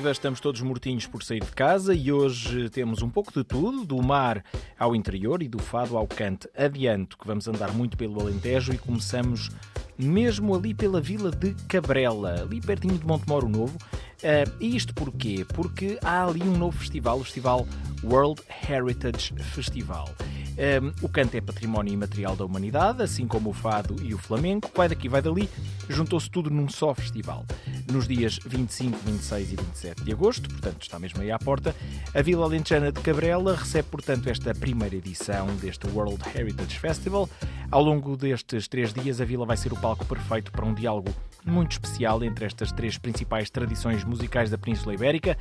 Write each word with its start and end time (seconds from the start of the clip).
estamos 0.00 0.40
todos 0.40 0.60
mortinhos 0.62 1.06
por 1.06 1.22
sair 1.22 1.44
de 1.44 1.52
casa 1.52 1.94
e 1.94 2.10
hoje 2.10 2.70
temos 2.70 3.02
um 3.02 3.10
pouco 3.10 3.32
de 3.32 3.44
tudo, 3.44 3.84
do 3.84 4.02
mar 4.02 4.42
ao 4.78 4.96
interior 4.96 5.42
e 5.42 5.48
do 5.48 5.58
fado 5.58 5.96
ao 5.96 6.06
cante. 6.06 6.48
Adianto 6.56 7.18
que 7.18 7.26
vamos 7.26 7.46
andar 7.46 7.72
muito 7.72 7.96
pelo 7.96 8.20
Alentejo 8.20 8.72
e 8.72 8.78
começamos 8.78 9.50
mesmo 9.98 10.54
ali 10.54 10.72
pela 10.72 11.00
vila 11.00 11.30
de 11.30 11.54
Cabrela, 11.68 12.42
ali 12.42 12.60
pertinho 12.60 12.96
de 12.96 13.06
Montemoro 13.06 13.48
Novo. 13.48 13.76
Uh, 13.76 14.50
e 14.60 14.74
isto 14.74 14.94
porquê? 14.94 15.44
Porque 15.52 15.98
há 16.02 16.24
ali 16.24 16.42
um 16.42 16.56
novo 16.56 16.78
festival, 16.78 17.18
o 17.18 17.24
Festival 17.24 17.66
World 18.02 18.42
Heritage 18.68 19.34
Festival. 19.34 20.08
Um, 20.52 20.92
o 21.04 21.08
canto 21.08 21.34
é 21.34 21.40
património 21.40 21.94
imaterial 21.94 22.36
da 22.36 22.44
humanidade, 22.44 23.02
assim 23.02 23.26
como 23.26 23.50
o 23.50 23.52
fado 23.52 23.96
e 24.02 24.12
o 24.12 24.18
flamenco. 24.18 24.70
Vai 24.74 24.88
daqui, 24.88 25.08
vai 25.08 25.22
dali, 25.22 25.48
juntou-se 25.88 26.30
tudo 26.30 26.50
num 26.50 26.68
só 26.68 26.94
festival. 26.94 27.44
Nos 27.90 28.06
dias 28.06 28.38
25, 28.44 28.98
26 28.98 29.52
e 29.52 29.56
27 29.56 30.04
de 30.04 30.12
agosto, 30.12 30.48
portanto 30.48 30.82
está 30.82 30.98
mesmo 30.98 31.22
aí 31.22 31.30
à 31.30 31.38
porta, 31.38 31.74
a 32.14 32.22
Vila 32.22 32.44
Alentejana 32.44 32.92
de 32.92 33.00
Cabrela 33.00 33.56
recebe, 33.56 33.88
portanto, 33.88 34.28
esta 34.28 34.54
primeira 34.54 34.96
edição 34.96 35.46
deste 35.56 35.86
World 35.88 36.22
Heritage 36.34 36.78
Festival. 36.78 37.28
Ao 37.70 37.82
longo 37.82 38.16
destes 38.16 38.68
três 38.68 38.92
dias, 38.92 39.20
a 39.20 39.24
vila 39.24 39.46
vai 39.46 39.56
ser 39.56 39.72
o 39.72 39.76
palco 39.76 40.04
perfeito 40.04 40.52
para 40.52 40.64
um 40.64 40.74
diálogo 40.74 41.10
muito 41.44 41.72
especial 41.72 42.22
entre 42.22 42.44
estas 42.44 42.72
três 42.72 42.98
principais 42.98 43.50
tradições 43.50 44.04
musicais 44.04 44.50
da 44.50 44.58
Península 44.58 44.94
Ibérica. 44.94 45.36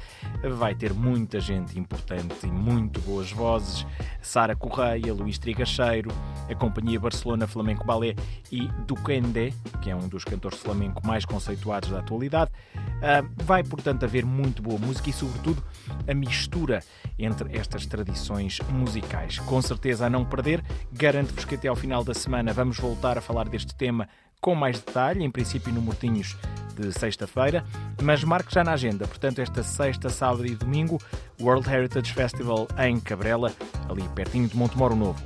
Vai 0.58 0.76
ter 0.76 0.94
muita 0.94 1.40
gente 1.40 1.77
importante 1.80 2.46
e 2.46 2.52
muito 2.52 3.00
boas 3.02 3.32
vozes. 3.32 3.86
Sara 4.22 4.55
Correia, 4.55 5.14
Luís 5.14 5.38
Trigacheiro, 5.38 6.12
a 6.49 6.55
Companhia 6.55 6.99
Barcelona 6.99 7.48
Flamenco 7.48 7.85
Ballet 7.85 8.18
e 8.52 8.68
Duquende, 8.88 9.54
que 9.82 9.90
é 9.90 9.96
um 9.96 10.07
dos 10.07 10.24
cantores 10.24 10.60
flamenco 10.60 11.05
mais 11.05 11.26
conceituados 11.26 11.90
da 11.90 11.99
atualidade. 11.99 12.52
Ah, 13.02 13.24
vai, 13.44 13.63
portanto, 13.63 14.04
haver 14.04 14.26
muito 14.26 14.62
boa 14.62 14.79
música 14.79 15.10
e, 15.10 15.13
sobretudo, 15.13 15.63
a 16.07 16.13
mistura 16.13 16.84
entre 17.18 17.55
estas 17.57 17.85
tradições 17.85 18.60
musicais. 18.70 19.40
Com 19.40 19.62
certeza 19.62 20.05
a 20.05 20.10
não 20.10 20.26
perder, 20.26 20.63
garanto-vos 20.91 21.46
que 21.46 21.55
até 21.55 21.68
ao 21.68 21.76
final 21.76 22.04
da 22.04 22.13
semana 22.13 22.54
vamos 22.54 22.77
voltar 22.79 23.18
a 23.18 23.22
falar 23.22 23.48
deste 23.49 23.76
tema 23.76 24.07
com 24.42 24.56
mais 24.56 24.80
detalhe, 24.80 25.24
em 25.24 25.30
princípio 25.30 25.72
no 25.72 25.82
Mortinhos 25.82 26.36
de 26.76 26.92
sexta-feira, 26.92 27.64
mas 28.02 28.24
marque 28.24 28.54
já 28.54 28.64
na 28.64 28.74
agenda. 28.74 29.08
Portanto, 29.08 29.40
esta 29.40 29.62
sexta, 29.62 30.10
sábado 30.10 30.46
e 30.48 30.56
domingo, 30.56 31.00
World 31.40 31.70
Heritage 31.70 32.12
Festival 32.12 32.68
em 32.80 33.00
Cabrela, 33.00 33.54
ali 33.88 34.02
pertinho 34.16 34.48
de 34.48 34.58
Montemoro 34.58 34.96
Novo. 34.96 35.22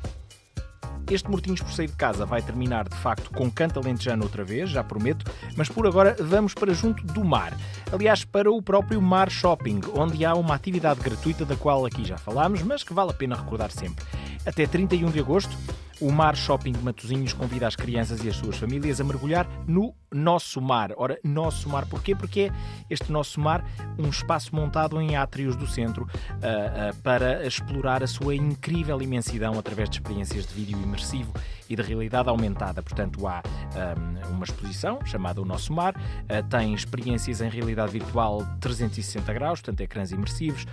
Este 1.10 1.30
Mortinhos 1.30 1.62
por 1.62 1.72
sair 1.72 1.88
de 1.88 1.96
casa 1.96 2.26
vai 2.26 2.42
terminar 2.42 2.90
de 2.90 2.96
facto 2.96 3.30
com 3.30 3.50
Canta 3.50 3.80
Lentejano 3.80 4.24
outra 4.24 4.44
vez, 4.44 4.72
já 4.72 4.84
prometo, 4.84 5.32
mas 5.56 5.70
por 5.70 5.86
agora 5.86 6.16
vamos 6.20 6.56
para 6.56 6.74
junto 6.74 7.06
do 7.06 7.24
mar. 7.24 7.54
Aliás, 7.94 8.26
para 8.26 8.52
o 8.52 8.60
próprio 8.60 9.00
Mar 9.00 9.30
Shopping, 9.30 9.82
onde 9.96 10.26
há 10.26 10.34
uma 10.34 10.56
atividade 10.56 11.00
gratuita 11.02 11.46
da 11.46 11.56
qual 11.56 11.86
aqui 11.86 12.04
já 12.04 12.18
falámos, 12.18 12.64
mas 12.64 12.84
que 12.84 12.94
vale 12.94 13.12
a 13.12 13.14
pena 13.14 13.36
recordar 13.36 13.70
sempre. 13.70 14.04
Até 14.46 14.66
31 14.66 15.12
de 15.12 15.20
agosto, 15.20 15.56
o 16.02 16.12
Mar 16.12 16.36
Shopping 16.36 16.72
de 16.72 16.84
Matosinhos 16.84 17.34
convida 17.34 17.68
as 17.68 17.76
crianças 17.76 18.24
e 18.24 18.30
as 18.30 18.36
suas 18.36 18.58
famílias 18.58 19.00
a 19.00 19.04
mergulhar 19.04 19.48
no 19.68 19.94
nosso 20.16 20.62
mar. 20.62 20.94
Ora, 20.96 21.20
nosso 21.24 21.70
mar 21.70 21.86
porquê? 21.86 22.16
Porque 22.16 22.42
é 22.42 22.52
este 22.90 23.12
nosso 23.12 23.40
mar 23.40 23.66
um 24.00 24.10
espaço 24.10 24.56
montado 24.56 25.00
em 25.02 25.16
átrios 25.16 25.56
do 25.56 25.68
centro 25.68 26.04
uh, 26.04 26.08
uh, 26.08 26.96
para 27.02 27.46
explorar 27.46 28.02
a 28.02 28.08
sua 28.08 28.36
incrível 28.36 29.02
imensidão 29.02 29.60
através 29.60 29.90
de 29.90 29.98
experiências 29.98 30.48
de 30.48 30.54
vídeo 30.54 30.82
imersivo 30.82 31.34
e 31.70 31.76
de 31.76 31.82
realidade 31.82 32.30
aumentada. 32.30 32.82
Portanto, 32.82 33.28
há 33.28 33.42
um, 34.30 34.36
uma 34.36 34.46
exposição 34.46 35.00
chamada 35.04 35.42
O 35.42 35.46
Nosso 35.46 35.74
Mar, 35.74 35.96
uh, 35.96 36.48
tem 36.50 36.74
experiências 36.74 37.42
em 37.42 37.50
realidade 37.50 37.92
virtual 37.92 38.46
360 38.62 39.34
graus, 39.34 39.62
portanto, 39.62 39.82
ecrãs 39.82 40.12
imersivos, 40.12 40.66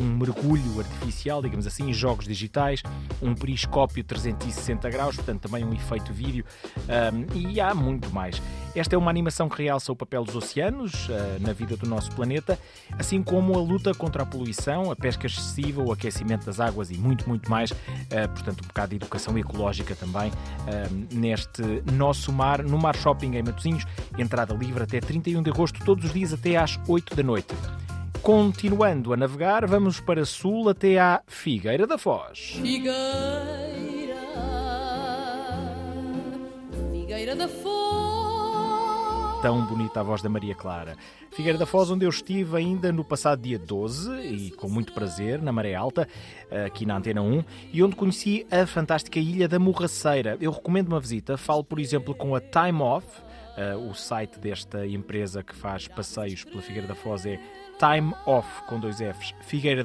um 0.00 0.16
mergulho 0.16 0.80
artificial, 0.80 1.42
digamos 1.42 1.66
assim, 1.66 1.92
jogos 1.92 2.26
digitais, 2.26 2.82
um 3.20 3.34
periscópio 3.34 4.02
360 4.02 4.88
graus, 4.90 5.16
portanto, 5.16 5.42
também 5.42 5.64
um 5.64 5.72
efeito 5.72 6.12
vídeo, 6.12 6.44
um, 6.76 7.38
e 7.38 7.60
há 7.60 7.74
muito 7.74 8.10
mais. 8.12 8.23
Esta 8.74 8.96
é 8.96 8.98
uma 8.98 9.10
animação 9.10 9.48
que 9.48 9.62
realça 9.62 9.92
o 9.92 9.96
papel 9.96 10.24
dos 10.24 10.34
oceanos 10.34 11.08
uh, 11.08 11.12
na 11.40 11.52
vida 11.52 11.76
do 11.76 11.88
nosso 11.88 12.10
planeta, 12.12 12.58
assim 12.98 13.22
como 13.22 13.56
a 13.56 13.62
luta 13.62 13.94
contra 13.94 14.24
a 14.24 14.26
poluição, 14.26 14.90
a 14.90 14.96
pesca 14.96 15.26
excessiva, 15.26 15.80
o 15.80 15.92
aquecimento 15.92 16.46
das 16.46 16.58
águas 16.58 16.90
e 16.90 16.94
muito, 16.94 17.28
muito 17.28 17.48
mais. 17.48 17.70
Uh, 17.70 18.28
portanto, 18.34 18.62
um 18.64 18.66
bocado 18.66 18.90
de 18.90 18.96
educação 18.96 19.38
ecológica 19.38 19.94
também 19.94 20.30
uh, 20.30 21.14
neste 21.14 21.62
nosso 21.92 22.32
mar, 22.32 22.62
no 22.64 22.76
Mar 22.78 22.96
Shopping 22.96 23.36
em 23.36 23.42
Matosinhos. 23.42 23.84
Entrada 24.18 24.54
livre 24.54 24.82
até 24.82 25.00
31 25.00 25.42
de 25.42 25.50
agosto, 25.50 25.84
todos 25.84 26.04
os 26.04 26.12
dias 26.12 26.32
até 26.32 26.56
às 26.56 26.78
8 26.88 27.14
da 27.14 27.22
noite. 27.22 27.54
Continuando 28.24 29.12
a 29.12 29.16
navegar, 29.16 29.66
vamos 29.66 30.00
para 30.00 30.24
sul 30.24 30.68
até 30.70 30.98
à 30.98 31.22
Figueira 31.26 31.86
da 31.86 31.98
Foz. 31.98 32.58
Figueira, 32.60 32.94
Figueira 36.90 37.36
da 37.36 37.46
Foz. 37.46 38.03
Tão 39.44 39.62
bonita 39.62 40.00
a 40.00 40.02
voz 40.02 40.22
da 40.22 40.28
Maria 40.30 40.54
Clara. 40.54 40.96
Figueira 41.30 41.58
da 41.58 41.66
Foz, 41.66 41.90
onde 41.90 42.06
eu 42.06 42.08
estive 42.08 42.56
ainda 42.56 42.90
no 42.90 43.04
passado 43.04 43.42
dia 43.42 43.58
12 43.58 44.10
e 44.22 44.50
com 44.52 44.70
muito 44.70 44.94
prazer, 44.94 45.42
na 45.42 45.52
Maré 45.52 45.74
Alta, 45.74 46.08
aqui 46.64 46.86
na 46.86 46.96
Antena 46.96 47.20
1, 47.20 47.44
e 47.70 47.82
onde 47.82 47.94
conheci 47.94 48.46
a 48.50 48.66
fantástica 48.66 49.18
ilha 49.18 49.46
da 49.46 49.58
Morraceira. 49.58 50.38
Eu 50.40 50.50
recomendo 50.50 50.88
uma 50.88 50.98
visita. 50.98 51.36
Falo, 51.36 51.62
por 51.62 51.78
exemplo, 51.78 52.14
com 52.14 52.34
a 52.34 52.40
Time 52.40 52.80
Off. 52.80 53.06
Uh, 53.58 53.90
o 53.90 53.94
site 53.94 54.38
desta 54.38 54.86
empresa 54.86 55.42
que 55.42 55.54
faz 55.54 55.86
passeios 55.88 56.42
pela 56.42 56.62
Figueira 56.62 56.88
da 56.88 56.94
Foz 56.94 57.26
é 57.26 57.38
Time 57.78 58.14
Off 58.24 58.62
com 58.66 58.80
dois 58.80 58.96
Fs, 58.96 59.34
Figueira 59.42 59.84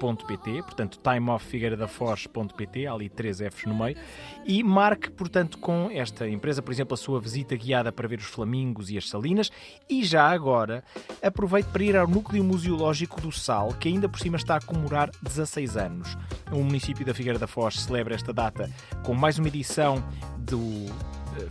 Foz.pt, 0.00 0.62
portanto 0.62 0.98
timeoffigueiradafoz.pt, 0.98 2.86
há 2.86 2.92
ali 2.92 3.08
três 3.08 3.38
Fs 3.38 3.64
no 3.66 3.74
meio, 3.74 3.96
e 4.44 4.62
marque, 4.62 5.10
portanto, 5.10 5.58
com 5.58 5.90
esta 5.90 6.28
empresa, 6.28 6.62
por 6.62 6.72
exemplo, 6.72 6.94
a 6.94 6.96
sua 6.96 7.20
visita 7.20 7.56
guiada 7.56 7.90
para 7.90 8.08
ver 8.08 8.18
os 8.18 8.26
flamingos 8.26 8.90
e 8.90 8.98
as 8.98 9.08
salinas, 9.08 9.50
e 9.88 10.04
já 10.04 10.28
agora 10.28 10.84
aproveite 11.22 11.68
para 11.70 11.84
ir 11.84 11.96
ao 11.96 12.06
Núcleo 12.06 12.44
Museológico 12.44 13.20
do 13.20 13.32
Sal, 13.32 13.68
que 13.74 13.88
ainda 13.88 14.08
por 14.08 14.20
cima 14.20 14.36
está 14.36 14.56
a 14.56 14.60
comemorar 14.60 15.10
16 15.22 15.76
anos. 15.76 16.16
O 16.52 16.62
município 16.62 17.04
da 17.04 17.14
Figueira 17.14 17.38
da 17.38 17.46
Foz 17.46 17.80
celebra 17.80 18.14
esta 18.14 18.32
data 18.32 18.70
com 19.04 19.14
mais 19.14 19.38
uma 19.38 19.48
edição 19.48 20.02
do 20.38 20.86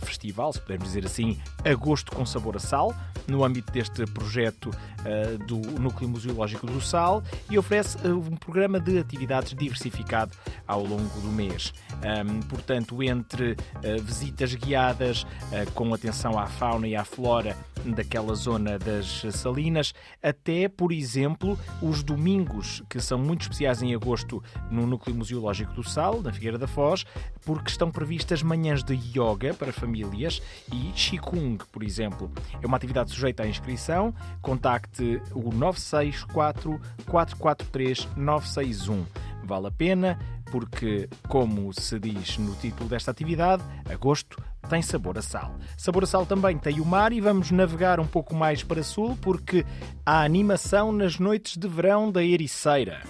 festival, 0.00 0.52
se 0.52 0.60
pudermos 0.60 0.88
dizer 0.88 1.06
assim, 1.06 1.38
Agosto 1.64 2.12
com 2.12 2.24
Sabor 2.24 2.56
a 2.56 2.60
Sal, 2.60 2.94
no 3.26 3.44
âmbito 3.44 3.72
deste 3.72 4.04
projeto 4.06 4.70
uh, 4.70 5.38
do 5.46 5.58
Núcleo 5.80 6.08
Museológico 6.08 6.66
do 6.66 6.80
Sal 6.80 7.22
e 7.50 7.58
oferece 7.58 7.96
uh, 8.06 8.16
um 8.16 8.36
programa 8.36 8.78
de 8.78 8.98
atividades 8.98 9.54
diversificado 9.54 10.32
ao 10.66 10.82
longo 10.82 11.20
do 11.20 11.28
mês. 11.28 11.72
Um, 11.96 12.40
portanto, 12.42 13.02
entre 13.02 13.52
uh, 13.52 14.02
visitas 14.02 14.54
guiadas 14.54 15.26
com 15.74 15.92
atenção 15.94 16.38
à 16.38 16.46
fauna 16.46 16.86
e 16.86 16.96
à 16.96 17.04
flora 17.04 17.56
daquela 17.84 18.34
zona 18.34 18.78
das 18.78 19.22
salinas, 19.32 19.94
até, 20.22 20.68
por 20.68 20.92
exemplo, 20.92 21.58
os 21.80 22.02
domingos, 22.02 22.82
que 22.88 23.00
são 23.00 23.18
muito 23.18 23.42
especiais 23.42 23.82
em 23.82 23.94
agosto 23.94 24.42
no 24.70 24.86
Núcleo 24.86 25.14
Museológico 25.14 25.72
do 25.72 25.84
Sal, 25.84 26.20
na 26.20 26.32
Figueira 26.32 26.58
da 26.58 26.66
Foz, 26.66 27.04
porque 27.44 27.70
estão 27.70 27.90
previstas 27.90 28.42
manhãs 28.42 28.82
de 28.82 28.94
yoga 28.94 29.54
para 29.54 29.72
famílias 29.76 30.42
e 30.72 30.92
Qigong, 30.92 31.58
por 31.70 31.82
exemplo. 31.82 32.30
É 32.62 32.66
uma 32.66 32.76
atividade 32.76 33.10
sujeita 33.10 33.44
à 33.44 33.46
inscrição. 33.46 34.14
Contacte 34.42 35.20
o 35.32 35.52
964 35.52 36.80
443 37.06 38.08
961. 38.16 39.06
Vale 39.44 39.68
a 39.68 39.70
pena 39.70 40.18
porque, 40.50 41.08
como 41.28 41.72
se 41.72 41.98
diz 41.98 42.38
no 42.38 42.54
título 42.54 42.88
desta 42.88 43.10
atividade, 43.10 43.62
agosto 43.88 44.42
tem 44.68 44.82
sabor 44.82 45.18
a 45.18 45.22
sal. 45.22 45.54
Sabor 45.76 46.04
a 46.04 46.06
sal 46.06 46.26
também 46.26 46.58
tem 46.58 46.80
o 46.80 46.84
mar 46.84 47.12
e 47.12 47.20
vamos 47.20 47.50
navegar 47.50 48.00
um 48.00 48.06
pouco 48.06 48.34
mais 48.34 48.62
para 48.62 48.82
sul 48.82 49.16
porque 49.20 49.64
há 50.04 50.22
animação 50.22 50.92
nas 50.92 51.18
noites 51.18 51.56
de 51.56 51.68
verão 51.68 52.10
da 52.10 52.22
Ericeira. 52.22 53.02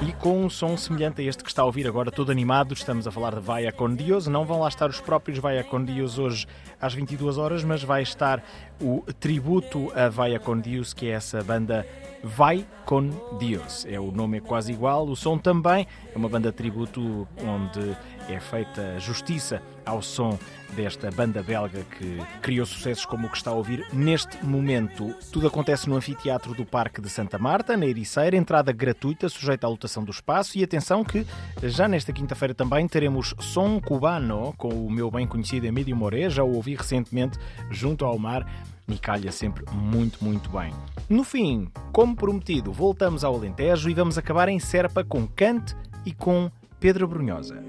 E 0.00 0.12
com 0.12 0.44
um 0.44 0.48
som 0.48 0.76
semelhante 0.76 1.20
a 1.20 1.24
este 1.24 1.42
que 1.42 1.50
está 1.50 1.62
a 1.62 1.64
ouvir 1.64 1.86
agora, 1.86 2.10
todo 2.10 2.30
animado, 2.30 2.72
estamos 2.72 3.06
a 3.06 3.10
falar 3.10 3.34
de 3.34 3.40
Vaia 3.40 3.72
con 3.72 3.94
Dios. 3.94 4.26
Não 4.26 4.44
vão 4.44 4.60
lá 4.60 4.68
estar 4.68 4.88
os 4.88 5.00
próprios 5.00 5.38
Vaia 5.38 5.64
con 5.64 5.84
Dios 5.84 6.18
hoje 6.18 6.46
às 6.80 6.94
22 6.94 7.36
horas, 7.36 7.64
mas 7.64 7.82
vai 7.82 8.02
estar 8.02 8.42
o 8.80 9.02
tributo 9.18 9.92
a 9.94 10.08
Vaia 10.08 10.38
con 10.38 10.60
Dios, 10.60 10.94
que 10.94 11.06
é 11.06 11.10
essa 11.10 11.42
banda 11.42 11.84
Vai 12.22 12.64
com 12.84 13.10
Dios. 13.38 13.86
É 13.88 13.98
o 13.98 14.10
nome 14.10 14.38
é 14.38 14.40
quase 14.40 14.72
igual, 14.72 15.06
o 15.06 15.16
som 15.16 15.36
também 15.36 15.86
é 16.14 16.16
uma 16.16 16.28
banda 16.28 16.52
tributo 16.52 17.26
onde 17.44 17.96
é 18.28 18.40
feita 18.40 18.98
justiça 18.98 19.62
ao 19.84 20.02
som 20.02 20.38
desta 20.74 21.10
banda 21.10 21.42
belga 21.42 21.82
que 21.98 22.18
criou 22.42 22.66
sucessos 22.66 23.06
como 23.06 23.26
o 23.26 23.30
que 23.30 23.36
está 23.36 23.50
a 23.50 23.54
ouvir 23.54 23.86
neste 23.92 24.44
momento. 24.44 25.14
Tudo 25.32 25.46
acontece 25.46 25.88
no 25.88 25.96
Anfiteatro 25.96 26.54
do 26.54 26.64
Parque 26.64 27.00
de 27.00 27.08
Santa 27.08 27.38
Marta, 27.38 27.76
na 27.76 27.86
Ericeira, 27.86 28.36
entrada 28.36 28.70
gratuita, 28.72 29.28
sujeita 29.28 29.66
à 29.66 29.70
lotação 29.70 30.04
do 30.04 30.10
espaço. 30.10 30.58
E 30.58 30.64
atenção 30.64 31.02
que 31.02 31.26
já 31.62 31.88
nesta 31.88 32.12
quinta-feira 32.12 32.54
também 32.54 32.86
teremos 32.86 33.34
som 33.40 33.80
cubano 33.80 34.54
com 34.58 34.68
o 34.68 34.90
meu 34.90 35.10
bem 35.10 35.26
conhecido 35.26 35.66
Emílio 35.66 35.96
Moré, 35.96 36.28
já 36.28 36.44
o 36.44 36.54
ouvi 36.54 36.74
recentemente 36.74 37.38
junto 37.70 38.04
ao 38.04 38.18
mar 38.18 38.46
e 38.88 38.98
calha 38.98 39.30
sempre 39.30 39.64
muito, 39.72 40.22
muito 40.24 40.50
bem. 40.50 40.72
No 41.08 41.24
fim, 41.24 41.68
como 41.92 42.16
prometido, 42.16 42.72
voltamos 42.72 43.24
ao 43.24 43.34
Alentejo 43.34 43.88
e 43.88 43.94
vamos 43.94 44.16
acabar 44.16 44.48
em 44.48 44.58
Serpa 44.58 45.04
com 45.04 45.26
Cante 45.26 45.74
e 46.04 46.12
com 46.12 46.50
Pedro 46.80 47.06
Brunhosa. 47.06 47.62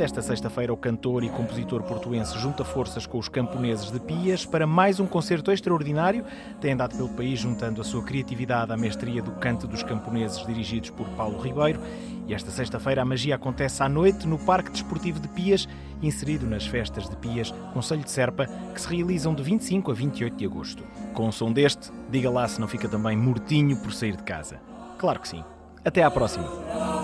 Esta 0.00 0.20
sexta-feira 0.20 0.72
o 0.72 0.76
cantor 0.76 1.22
e 1.22 1.28
compositor 1.28 1.84
portuense 1.84 2.36
junta 2.36 2.64
forças 2.64 3.06
com 3.06 3.16
os 3.16 3.28
camponeses 3.28 3.92
de 3.92 4.00
Pias 4.00 4.44
para 4.44 4.66
mais 4.66 4.98
um 4.98 5.06
concerto 5.06 5.52
extraordinário. 5.52 6.24
Tem 6.60 6.72
andado 6.72 6.96
pelo 6.96 7.08
país 7.08 7.38
juntando 7.38 7.80
a 7.80 7.84
sua 7.84 8.02
criatividade 8.02 8.72
à 8.72 8.76
mestria 8.76 9.22
do 9.22 9.30
canto 9.32 9.68
dos 9.68 9.84
camponeses 9.84 10.44
dirigidos 10.44 10.90
por 10.90 11.08
Paulo 11.10 11.40
Ribeiro. 11.40 11.80
E 12.26 12.34
esta 12.34 12.50
sexta-feira 12.50 13.02
a 13.02 13.04
magia 13.04 13.36
acontece 13.36 13.80
à 13.80 13.88
noite 13.88 14.26
no 14.26 14.36
Parque 14.36 14.72
Desportivo 14.72 15.20
de 15.20 15.28
Pias, 15.28 15.68
inserido 16.02 16.44
nas 16.44 16.66
festas 16.66 17.08
de 17.08 17.16
Pias, 17.16 17.52
Conselho 17.72 18.02
de 18.02 18.10
Serpa, 18.10 18.46
que 18.74 18.80
se 18.80 18.88
realizam 18.88 19.32
de 19.32 19.44
25 19.44 19.92
a 19.92 19.94
28 19.94 20.36
de 20.36 20.44
agosto. 20.44 20.82
Com 21.14 21.28
o 21.28 21.32
som 21.32 21.52
deste, 21.52 21.92
diga 22.10 22.28
lá 22.28 22.48
se 22.48 22.60
não 22.60 22.66
fica 22.66 22.88
também 22.88 23.16
mortinho 23.16 23.76
por 23.80 23.92
sair 23.92 24.16
de 24.16 24.24
casa. 24.24 24.60
Claro 24.98 25.20
que 25.20 25.28
sim. 25.28 25.44
Até 25.84 26.02
à 26.02 26.10
próxima. 26.10 26.97